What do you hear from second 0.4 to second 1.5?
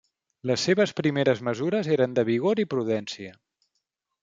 Les seves primeres